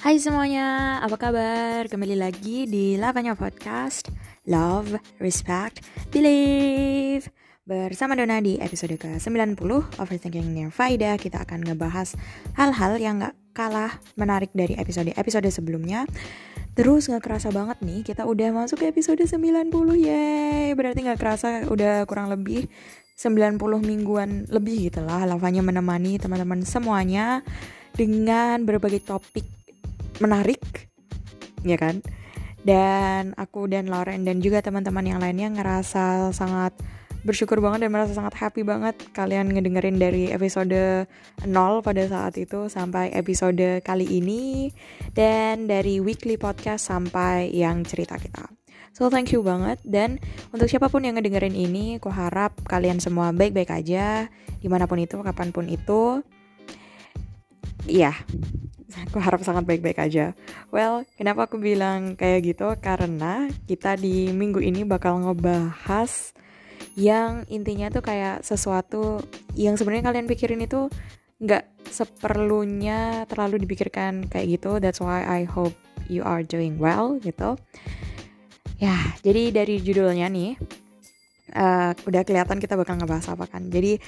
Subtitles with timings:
[0.00, 1.84] Hai semuanya, apa kabar?
[1.84, 4.08] Kembali lagi di Lavanya Podcast
[4.48, 7.28] Love, Respect, Believe.
[7.68, 9.60] Bersama Dona di episode ke-90
[10.00, 12.16] Overthinking Near Faida Kita akan ngebahas
[12.56, 16.08] hal-hal yang gak kalah menarik dari episode-episode sebelumnya.
[16.72, 19.68] Terus gak kerasa banget nih, kita udah masuk ke episode 90
[20.00, 22.72] Yeay, berarti gak kerasa udah kurang lebih
[23.20, 27.44] 90 mingguan lebih gitu lah Lavanya menemani teman-teman semuanya
[27.92, 29.59] dengan berbagai topik
[30.20, 30.92] menarik
[31.64, 32.04] ya kan
[32.60, 36.76] dan aku dan Lauren dan juga teman-teman yang lainnya ngerasa sangat
[37.20, 41.04] bersyukur banget dan merasa sangat happy banget kalian ngedengerin dari episode
[41.44, 41.48] 0
[41.84, 44.72] pada saat itu sampai episode kali ini
[45.12, 48.48] dan dari weekly podcast sampai yang cerita kita.
[48.96, 50.16] So thank you banget dan
[50.50, 54.26] untuk siapa pun yang ngedengerin ini, aku harap kalian semua baik-baik aja
[54.58, 56.24] di mana pun itu, kapan pun itu.
[57.88, 58.12] Iya,
[59.06, 60.32] aku harap sangat baik-baik aja.
[60.74, 62.72] Well, kenapa aku bilang kayak gitu?
[62.78, 66.34] Karena kita di minggu ini bakal ngebahas
[66.98, 69.22] yang intinya tuh kayak sesuatu
[69.54, 70.90] yang sebenarnya kalian pikirin itu
[71.40, 74.82] nggak seperlunya terlalu dipikirkan kayak gitu.
[74.82, 75.72] That's why I hope
[76.10, 77.56] you are doing well gitu.
[78.80, 80.56] Ya, jadi dari judulnya nih,
[81.54, 83.66] uh, udah kelihatan kita bakal ngebahas apa kan.
[83.68, 83.98] Jadi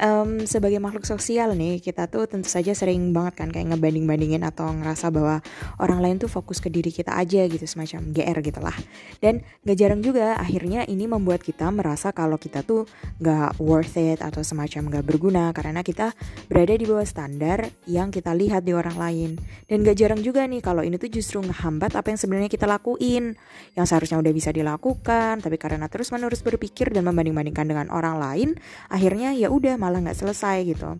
[0.00, 4.72] um, sebagai makhluk sosial nih kita tuh tentu saja sering banget kan kayak ngebanding-bandingin atau
[4.72, 5.44] ngerasa bahwa
[5.80, 8.76] orang lain tuh fokus ke diri kita aja gitu semacam GR gitu lah.
[9.22, 12.88] Dan gak jarang juga akhirnya ini membuat kita merasa kalau kita tuh
[13.20, 16.16] gak worth it atau semacam gak berguna karena kita
[16.48, 19.30] berada di bawah standar yang kita lihat di orang lain.
[19.68, 23.38] Dan gak jarang juga nih kalau ini tuh justru ngehambat apa yang sebenarnya kita lakuin
[23.78, 28.18] yang seharusnya udah bisa dilakukan tapi karena terus menerus berpikir berpikir dan membanding-bandingkan dengan orang
[28.18, 28.48] lain,
[28.90, 30.98] akhirnya ya udah malah nggak selesai gitu.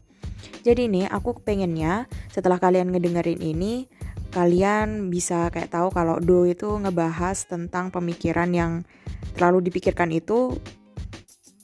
[0.62, 3.90] Jadi nih aku pengennya setelah kalian ngedengerin ini,
[4.30, 8.86] kalian bisa kayak tahu kalau Do itu ngebahas tentang pemikiran yang
[9.34, 10.54] terlalu dipikirkan itu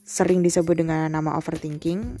[0.03, 2.19] sering disebut dengan nama overthinking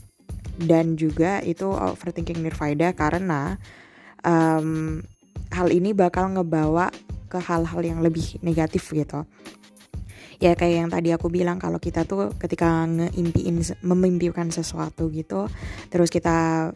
[0.63, 3.59] dan juga itu overthinking nirvaida karena
[4.23, 5.03] um,
[5.51, 6.95] hal ini bakal ngebawa
[7.27, 9.25] ke hal-hal yang lebih negatif gitu
[10.39, 15.51] ya kayak yang tadi aku bilang kalau kita tuh ketika ngeimpiin memimpikan sesuatu gitu
[15.91, 16.71] terus kita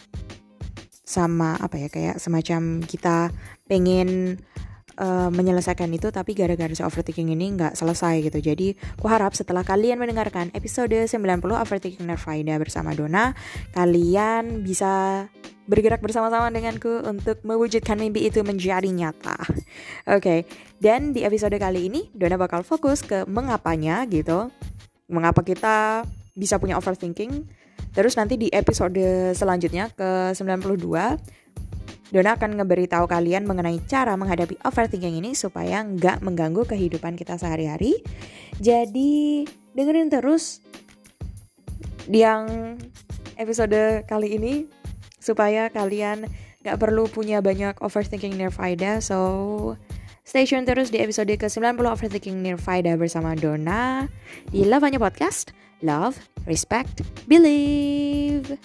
[1.03, 3.31] sama apa ya kayak semacam kita
[3.67, 4.39] pengen
[4.99, 8.39] uh, menyelesaikan itu tapi gara-gara si overthinking ini nggak selesai gitu.
[8.39, 11.13] Jadi aku harap setelah kalian mendengarkan episode 90
[11.43, 13.33] overthinking Nerfaida bersama Dona
[13.73, 15.27] kalian bisa
[15.63, 19.39] bergerak bersama-sama denganku untuk mewujudkan mimpi itu menjadi nyata.
[20.11, 20.39] Oke, okay.
[20.83, 24.51] dan di episode kali ini Dona bakal fokus ke mengapanya gitu.
[25.07, 26.03] Mengapa kita
[26.35, 27.47] bisa punya overthinking.
[27.93, 30.73] Terus nanti di episode selanjutnya ke 92
[32.13, 38.05] Dona akan ngeberitahu kalian mengenai cara menghadapi overthinking ini supaya nggak mengganggu kehidupan kita sehari-hari.
[38.61, 40.61] Jadi dengerin terus
[42.05, 42.77] yang
[43.33, 44.53] episode kali ini
[45.23, 46.27] supaya kalian
[46.67, 48.99] gak perlu punya banyak overthinking near Faida.
[48.99, 49.79] So,
[50.27, 54.11] stay tune terus di episode ke-90 Overthinking near Faida bersama Dona
[54.51, 55.55] di Lavanya Podcast.
[55.79, 58.59] Love, Respect, Believe.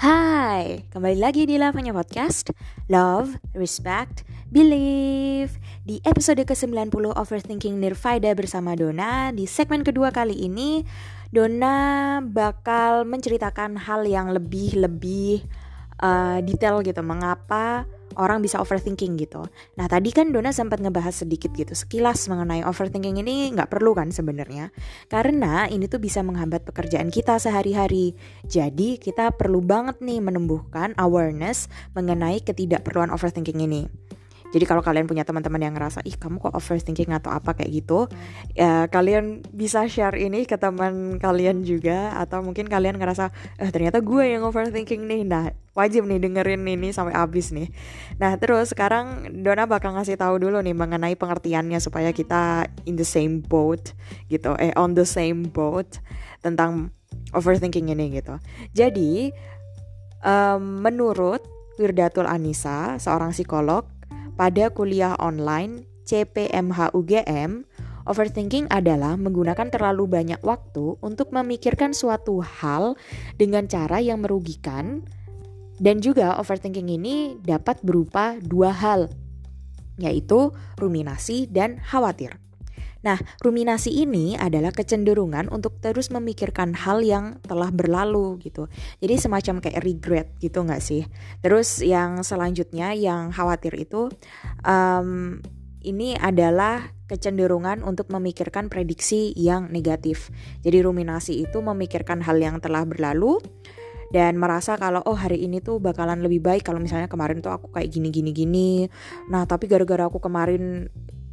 [0.00, 2.56] Hai, kembali lagi di Lavanya Podcast
[2.88, 5.54] Love, Respect, Believe
[5.86, 10.82] Di episode ke-90 Overthinking Nirvaida bersama Dona Di segmen kedua kali ini
[11.30, 15.46] Dona bakal menceritakan hal yang lebih-lebih
[16.02, 17.86] uh, detail gitu Mengapa
[18.18, 19.46] orang bisa overthinking gitu.
[19.78, 24.10] Nah tadi kan Dona sempat ngebahas sedikit gitu sekilas mengenai overthinking ini nggak perlu kan
[24.10, 24.74] sebenarnya
[25.06, 28.18] karena ini tuh bisa menghambat pekerjaan kita sehari-hari.
[28.48, 34.09] Jadi kita perlu banget nih menumbuhkan awareness mengenai ketidakperluan overthinking ini.
[34.50, 38.10] Jadi kalau kalian punya teman-teman yang ngerasa ih kamu kok overthinking atau apa kayak gitu,
[38.58, 43.30] ya kalian bisa share ini ke teman kalian juga atau mungkin kalian ngerasa
[43.62, 45.22] eh ternyata gue yang overthinking nih.
[45.22, 47.70] Nah, wajib nih dengerin ini sampai habis nih.
[48.18, 53.06] Nah, terus sekarang Dona bakal ngasih tahu dulu nih mengenai pengertiannya supaya kita in the
[53.06, 53.94] same boat
[54.26, 56.02] gitu, eh on the same boat
[56.42, 56.90] tentang
[57.30, 58.34] overthinking ini gitu.
[58.74, 59.30] Jadi
[60.26, 61.38] um, menurut
[61.78, 63.86] Wirdatul Anissa, seorang psikolog
[64.40, 67.68] pada kuliah online CPMH UGM,
[68.08, 72.96] overthinking adalah menggunakan terlalu banyak waktu untuk memikirkan suatu hal
[73.36, 75.04] dengan cara yang merugikan
[75.76, 79.12] dan juga overthinking ini dapat berupa dua hal,
[80.00, 82.40] yaitu ruminasi dan khawatir.
[83.00, 88.68] Nah, ruminasi ini adalah kecenderungan untuk terus memikirkan hal yang telah berlalu gitu.
[89.00, 91.08] Jadi semacam kayak regret gitu nggak sih?
[91.40, 94.12] Terus yang selanjutnya yang khawatir itu
[94.64, 95.40] um,
[95.80, 100.28] ini adalah kecenderungan untuk memikirkan prediksi yang negatif.
[100.60, 103.40] Jadi ruminasi itu memikirkan hal yang telah berlalu
[104.10, 107.70] dan merasa kalau oh hari ini tuh bakalan lebih baik kalau misalnya kemarin tuh aku
[107.70, 108.70] kayak gini gini gini.
[109.30, 110.90] Nah, tapi gara-gara aku kemarin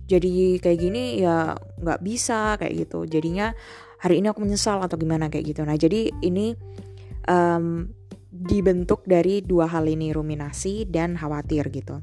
[0.07, 3.04] jadi kayak gini ya nggak bisa kayak gitu.
[3.04, 3.51] Jadinya
[4.00, 5.62] hari ini aku menyesal atau gimana kayak gitu.
[5.68, 6.56] Nah jadi ini
[7.27, 7.92] um,
[8.31, 12.00] dibentuk dari dua hal ini ruminasi dan khawatir gitu.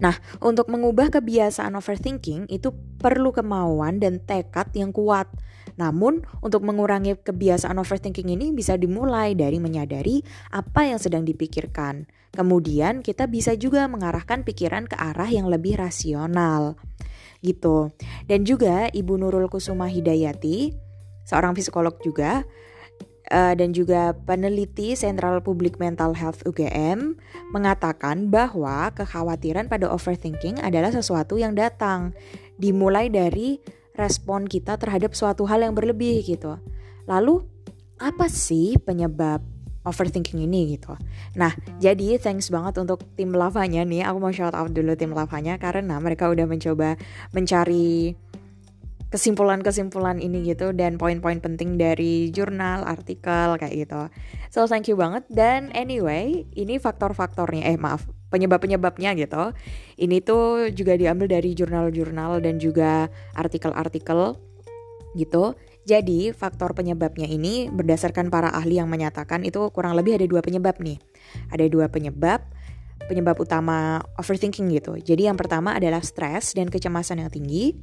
[0.00, 5.28] Nah, untuk mengubah kebiasaan overthinking itu perlu kemauan dan tekad yang kuat.
[5.76, 12.08] Namun, untuk mengurangi kebiasaan overthinking ini bisa dimulai dari menyadari apa yang sedang dipikirkan.
[12.32, 16.80] Kemudian, kita bisa juga mengarahkan pikiran ke arah yang lebih rasional.
[17.44, 17.92] Gitu.
[18.24, 20.72] Dan juga Ibu Nurul Kusuma Hidayati,
[21.28, 22.48] seorang psikolog juga,
[23.30, 27.18] uh, dan juga peneliti Central Public Mental Health UGM
[27.50, 32.14] mengatakan bahwa kekhawatiran pada overthinking adalah sesuatu yang datang
[32.56, 33.60] dimulai dari
[33.96, 36.60] respon kita terhadap suatu hal yang berlebih gitu.
[37.08, 37.42] Lalu
[37.96, 39.40] apa sih penyebab
[39.86, 40.98] overthinking ini gitu.
[41.38, 44.02] Nah, jadi thanks banget untuk tim lavanya nih.
[44.04, 46.98] Aku mau shout out dulu tim lavanya karena mereka udah mencoba
[47.30, 48.18] mencari
[49.06, 54.10] kesimpulan-kesimpulan ini gitu dan poin-poin penting dari jurnal, artikel kayak gitu.
[54.50, 59.54] So thank you banget dan anyway, ini faktor-faktornya eh maaf, penyebab-penyebabnya gitu.
[59.96, 64.36] Ini tuh juga diambil dari jurnal-jurnal dan juga artikel-artikel
[65.16, 65.54] gitu.
[65.86, 70.82] Jadi faktor penyebabnya ini berdasarkan para ahli yang menyatakan itu kurang lebih ada dua penyebab
[70.82, 70.98] nih.
[71.54, 72.42] Ada dua penyebab
[73.06, 74.98] penyebab utama overthinking gitu.
[74.98, 77.76] Jadi yang pertama adalah stres dan kecemasan yang tinggi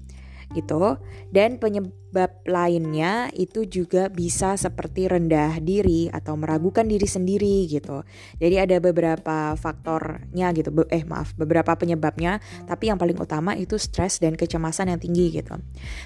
[0.52, 1.00] gitu.
[1.32, 8.04] Dan penyebab lainnya itu juga bisa seperti rendah diri atau meragukan diri sendiri gitu.
[8.38, 10.70] Jadi ada beberapa faktornya gitu.
[10.76, 15.34] Be eh maaf, beberapa penyebabnya, tapi yang paling utama itu stres dan kecemasan yang tinggi
[15.34, 15.58] gitu.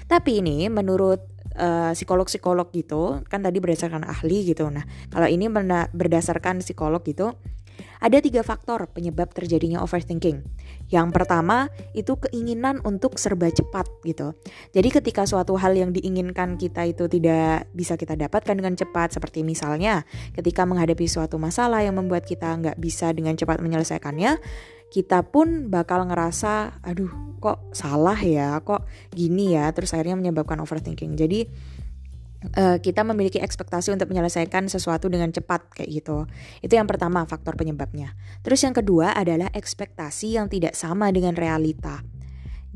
[0.08, 1.20] Tapi ini menurut
[1.58, 4.70] eh, psikolog-psikolog gitu, kan tadi berdasarkan ahli gitu.
[4.70, 5.50] Nah, kalau ini
[5.92, 7.34] berdasarkan psikolog gitu,
[7.98, 10.42] ada tiga faktor penyebab terjadinya overthinking.
[10.88, 14.32] Yang pertama itu keinginan untuk serba cepat gitu.
[14.72, 19.44] Jadi ketika suatu hal yang diinginkan kita itu tidak bisa kita dapatkan dengan cepat, seperti
[19.44, 24.40] misalnya ketika menghadapi suatu masalah yang membuat kita nggak bisa dengan cepat menyelesaikannya,
[24.88, 31.12] kita pun bakal ngerasa, aduh kok salah ya, kok gini ya, terus akhirnya menyebabkan overthinking.
[31.14, 31.44] Jadi
[32.56, 36.24] uh, kita memiliki ekspektasi untuk menyelesaikan sesuatu dengan cepat kayak gitu.
[36.62, 38.14] Itu yang pertama faktor penyebabnya.
[38.46, 42.02] Terus yang kedua adalah ekspektasi yang tidak sama dengan realita.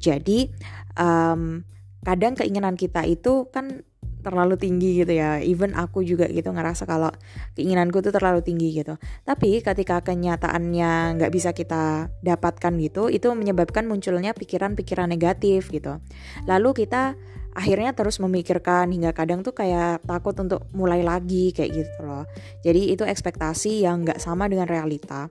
[0.03, 0.51] Jadi
[0.99, 1.63] um,
[2.03, 3.87] kadang keinginan kita itu kan
[4.23, 5.43] terlalu tinggi gitu ya.
[5.43, 7.11] Even aku juga gitu ngerasa kalau
[7.59, 8.97] keinginanku tuh terlalu tinggi gitu.
[9.27, 15.99] Tapi ketika kenyataannya nggak bisa kita dapatkan gitu, itu menyebabkan munculnya pikiran-pikiran negatif gitu.
[16.47, 17.19] Lalu kita
[17.53, 22.25] akhirnya terus memikirkan hingga kadang tuh kayak takut untuk mulai lagi kayak gitu loh.
[22.65, 25.29] Jadi itu ekspektasi yang nggak sama dengan realita.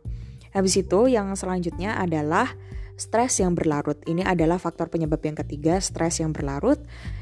[0.51, 2.51] Habis itu yang selanjutnya adalah
[2.99, 3.97] stres yang berlarut.
[4.05, 6.77] Ini adalah faktor penyebab yang ketiga, stres yang berlarut.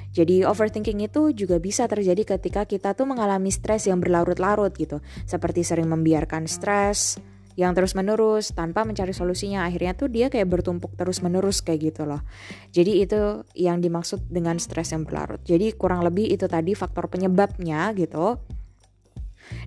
[0.09, 4.99] Jadi overthinking itu juga bisa terjadi ketika kita tuh mengalami stres yang berlarut-larut gitu.
[5.29, 7.21] Seperti sering membiarkan stres,
[7.59, 9.67] yang terus menerus tanpa mencari solusinya.
[9.67, 12.23] Akhirnya tuh dia kayak bertumpuk terus menerus kayak gitu loh.
[12.71, 15.43] Jadi itu yang dimaksud dengan stres yang berlarut.
[15.43, 18.39] Jadi kurang lebih itu tadi faktor penyebabnya gitu.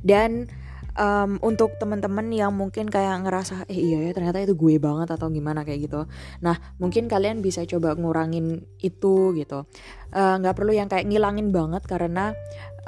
[0.01, 0.49] Dan
[0.97, 5.29] um, untuk teman-teman yang mungkin kayak ngerasa eh iya ya ternyata itu gue banget atau
[5.33, 6.01] gimana kayak gitu.
[6.45, 9.65] Nah mungkin kalian bisa coba ngurangin itu gitu.
[10.13, 12.37] Eh, nggak uh, perlu yang kayak ngilangin banget karena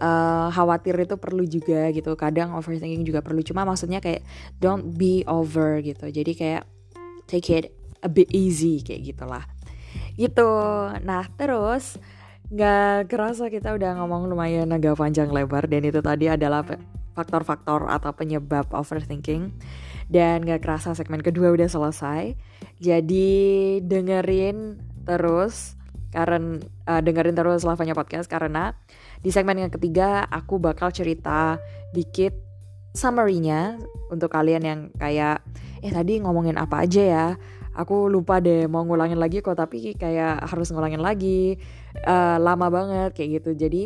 [0.00, 2.12] uh, khawatir itu perlu juga gitu.
[2.16, 3.40] Kadang overthinking juga perlu.
[3.40, 4.24] Cuma maksudnya kayak
[4.60, 6.08] don't be over gitu.
[6.12, 6.64] Jadi kayak
[7.24, 7.64] take it
[8.04, 9.44] a bit easy kayak gitulah.
[10.14, 10.50] Gitu.
[11.02, 11.96] Nah terus
[12.44, 16.60] nggak kerasa kita udah ngomong lumayan agak panjang lebar dan itu tadi adalah
[17.14, 19.54] faktor-faktor atau penyebab overthinking.
[20.10, 22.36] Dan gak kerasa segmen kedua udah selesai.
[22.82, 24.76] Jadi dengerin
[25.08, 25.78] terus
[26.14, 28.70] karena uh, dengerin terus lavanya podcast karena
[29.18, 31.58] di segmen yang ketiga aku bakal cerita
[31.90, 32.38] dikit
[32.94, 33.82] summary-nya
[34.14, 35.42] untuk kalian yang kayak
[35.82, 37.26] eh tadi ngomongin apa aja ya?
[37.74, 41.58] Aku lupa deh mau ngulangin lagi kok tapi kayak harus ngulangin lagi.
[42.06, 43.50] Uh, lama banget kayak gitu.
[43.66, 43.82] Jadi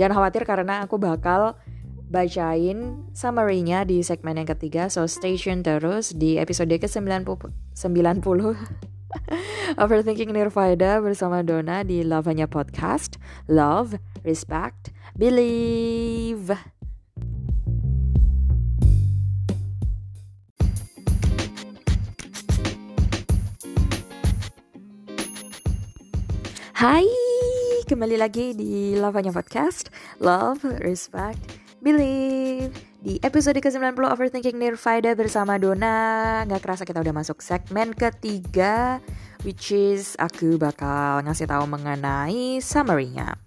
[0.00, 1.60] jangan khawatir karena aku bakal
[2.08, 4.88] bacain summary-nya di segmen yang ketiga.
[4.88, 8.56] So stay tune terus di episode ke-90 90
[9.82, 13.20] Overthinking Nirvana bersama Dona di Lavanya Podcast.
[13.48, 16.52] Love, respect, believe.
[26.78, 27.10] Hai,
[27.90, 29.90] kembali lagi di Lavanya Podcast.
[30.22, 32.88] Love, respect, believe.
[32.98, 38.98] Di episode ke-90 Overthinking Nirvana bersama Dona Gak kerasa kita udah masuk segmen ketiga
[39.46, 43.38] Which is aku bakal ngasih tahu mengenai summary-nya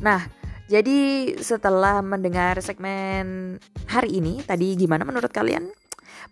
[0.00, 0.24] Nah,
[0.72, 5.68] jadi setelah mendengar segmen hari ini Tadi gimana menurut kalian?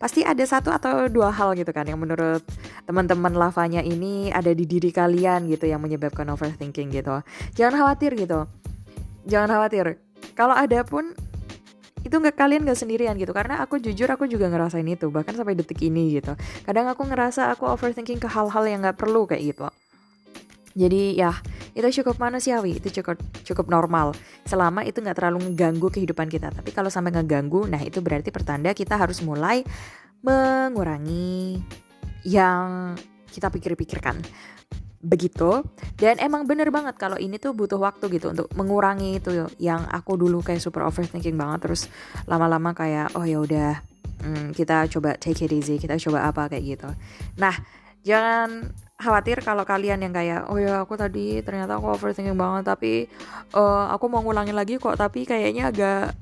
[0.00, 2.42] Pasti ada satu atau dua hal gitu kan yang menurut
[2.88, 7.22] teman-teman lavanya ini ada di diri kalian gitu yang menyebabkan overthinking gitu.
[7.54, 8.50] Jangan khawatir gitu.
[9.30, 10.02] Jangan khawatir.
[10.34, 11.14] Kalau ada pun
[12.04, 13.32] itu nggak kalian nggak sendirian gitu.
[13.32, 16.36] Karena aku jujur aku juga ngerasain itu bahkan sampai detik ini gitu.
[16.62, 19.66] Kadang aku ngerasa aku overthinking ke hal-hal yang nggak perlu kayak gitu.
[20.74, 21.32] Jadi ya
[21.74, 24.12] itu cukup manusiawi itu cukup cukup normal.
[24.44, 26.52] Selama itu nggak terlalu mengganggu kehidupan kita.
[26.52, 29.64] Tapi kalau sampai ngeganggu nah itu berarti pertanda kita harus mulai
[30.20, 31.60] mengurangi
[32.24, 32.96] yang
[33.28, 34.16] kita pikir-pikirkan
[35.04, 35.62] begitu.
[36.00, 40.16] Dan emang bener banget kalau ini tuh butuh waktu gitu untuk mengurangi itu yang aku
[40.16, 41.92] dulu kayak super overthinking banget terus
[42.24, 43.84] lama-lama kayak oh ya udah
[44.24, 46.88] hmm, kita coba take it easy kita coba apa kayak gitu.
[47.36, 47.54] Nah
[48.02, 52.92] jangan khawatir kalau kalian yang kayak oh ya aku tadi ternyata aku overthinking banget tapi
[53.52, 56.16] uh, aku mau ngulangin lagi kok tapi kayaknya agak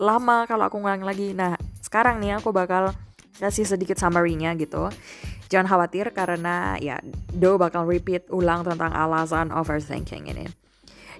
[0.00, 1.28] lama kalau aku ngulangin lagi.
[1.34, 2.94] Nah sekarang nih aku bakal
[3.40, 4.92] kasih sedikit summary-nya gitu
[5.50, 7.02] Jangan khawatir karena ya
[7.34, 10.46] Do bakal repeat ulang tentang alasan overthinking ini.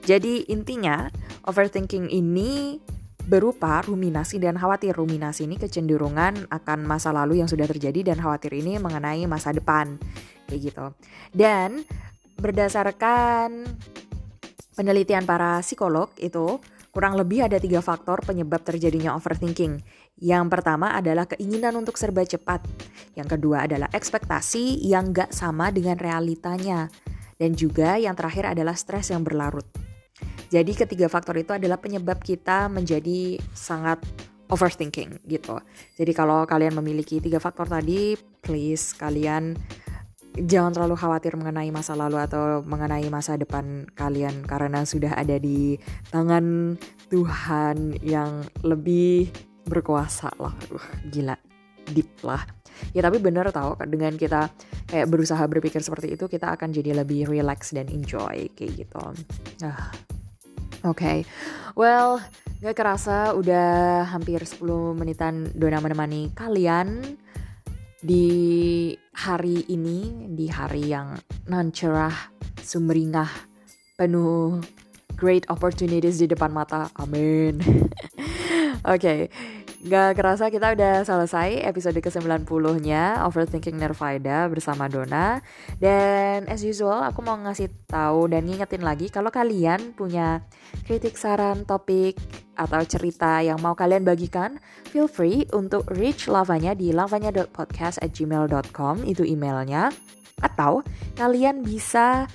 [0.06, 1.10] Jadi intinya
[1.44, 2.78] overthinking ini
[3.26, 4.94] berupa ruminasi dan khawatir.
[4.94, 9.98] Ruminasi ini kecenderungan akan masa lalu yang sudah terjadi dan khawatir ini mengenai masa depan.
[10.46, 10.86] Kayak gitu.
[11.34, 11.82] Dan
[12.40, 13.66] berdasarkan
[14.78, 16.58] penelitian para psikolog itu
[16.90, 19.78] kurang lebih ada tiga faktor penyebab terjadinya overthinking.
[20.20, 22.60] Yang pertama adalah keinginan untuk serba cepat.
[23.16, 26.92] Yang kedua adalah ekspektasi yang gak sama dengan realitanya.
[27.40, 29.64] Dan juga yang terakhir adalah stres yang berlarut.
[30.52, 34.04] Jadi ketiga faktor itu adalah penyebab kita menjadi sangat
[34.52, 35.56] overthinking gitu.
[35.96, 39.56] Jadi kalau kalian memiliki tiga faktor tadi, please kalian
[40.36, 45.78] jangan terlalu khawatir mengenai masa lalu atau mengenai masa depan kalian karena sudah ada di
[46.10, 46.76] tangan
[47.10, 50.54] Tuhan yang lebih berkuasa lah.
[50.74, 51.38] Uh, gila.
[51.90, 52.42] Deep lah.
[52.90, 54.50] Ya tapi bener tau dengan kita
[54.90, 59.02] kayak berusaha berpikir seperti itu kita akan jadi lebih relax dan enjoy kayak gitu.
[59.62, 59.94] Ah.
[60.82, 60.96] Oke.
[60.96, 61.18] Okay.
[61.76, 62.18] well
[62.60, 64.64] gak kerasa udah hampir 10
[64.96, 67.16] menitan Dona menemani kalian
[68.00, 71.20] di hari ini di hari yang
[71.52, 72.32] non cerah
[72.64, 73.28] sumringah
[74.00, 74.56] penuh
[75.20, 76.88] great opportunities di depan mata.
[76.96, 77.60] Amin.
[78.88, 78.96] Oke.
[78.96, 79.20] okay.
[79.80, 85.40] Gak kerasa kita udah selesai episode ke-90-nya Overthinking Nirvana bersama Dona.
[85.80, 90.44] Dan as usual aku mau ngasih tahu dan ngingetin lagi Kalau kalian punya
[90.84, 92.20] kritik, saran, topik,
[92.60, 94.60] atau cerita yang mau kalian bagikan
[94.92, 99.88] Feel free untuk reach lavanya di lavanya.podcast at gmail.com Itu emailnya.
[100.44, 100.84] Atau
[101.16, 102.28] kalian bisa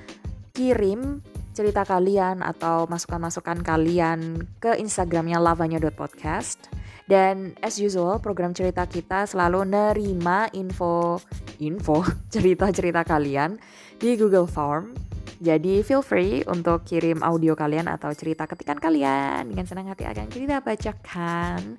[0.50, 1.22] kirim
[1.54, 9.62] cerita kalian atau masukan-masukan kalian ke Instagramnya lavanya.podcast dan as usual, program cerita kita selalu
[9.62, 11.22] nerima info
[11.62, 12.02] info
[12.34, 13.62] cerita-cerita kalian
[14.02, 14.98] di Google Form.
[15.38, 20.32] Jadi feel free untuk kirim audio kalian atau cerita ketikan kalian dengan senang hati akan
[20.32, 21.78] kita bacakan.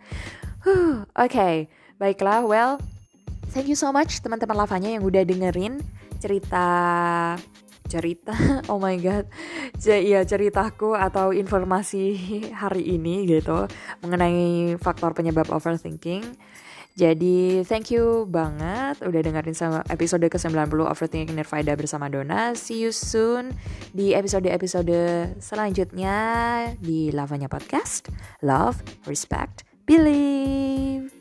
[0.62, 1.54] Huh, Oke, okay.
[1.96, 2.44] baiklah.
[2.44, 2.78] Well,
[3.50, 5.80] thank you so much teman-teman lavanya yang udah dengerin
[6.20, 6.66] cerita
[7.86, 8.34] cerita
[8.70, 9.26] oh my god
[9.80, 12.18] ya ceritaku atau informasi
[12.52, 13.70] hari ini gitu
[14.02, 16.36] mengenai faktor penyebab overthinking
[16.96, 22.56] jadi thank you banget udah dengerin sama episode ke-90 Overthinking Nirvana bersama Dona.
[22.56, 23.52] See you soon
[23.92, 26.16] di episode-episode selanjutnya
[26.80, 28.08] di Lavanya Podcast.
[28.40, 31.15] Love, respect, believe.